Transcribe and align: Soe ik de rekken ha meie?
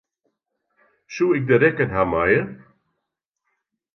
Soe 1.13 1.35
ik 1.37 1.43
de 1.49 1.55
rekken 1.63 1.91
ha 1.95 2.03
meie? 2.11 2.41